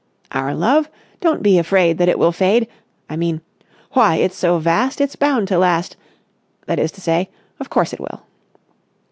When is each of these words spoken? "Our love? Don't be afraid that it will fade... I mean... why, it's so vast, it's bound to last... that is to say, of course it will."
"Our 0.31 0.55
love? 0.55 0.89
Don't 1.19 1.43
be 1.43 1.59
afraid 1.59 1.99
that 1.99 2.09
it 2.09 2.17
will 2.17 2.31
fade... 2.31 2.67
I 3.07 3.15
mean... 3.15 3.41
why, 3.91 4.15
it's 4.15 4.35
so 4.35 4.57
vast, 4.57 4.99
it's 4.99 5.15
bound 5.15 5.47
to 5.49 5.59
last... 5.59 5.95
that 6.65 6.79
is 6.79 6.91
to 6.93 7.01
say, 7.01 7.29
of 7.59 7.69
course 7.69 7.93
it 7.93 7.99
will." 7.99 8.23